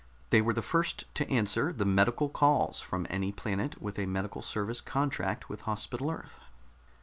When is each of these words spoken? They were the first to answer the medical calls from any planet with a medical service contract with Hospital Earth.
They 0.31 0.41
were 0.41 0.53
the 0.55 0.63
first 0.63 1.03
to 1.13 1.29
answer 1.29 1.71
the 1.71 1.85
medical 1.85 2.27
calls 2.27 2.81
from 2.81 3.05
any 3.11 3.31
planet 3.31 3.79
with 3.79 3.99
a 3.99 4.07
medical 4.07 4.41
service 4.41 4.81
contract 4.81 5.47
with 5.47 5.61
Hospital 5.61 6.09
Earth. 6.09 6.39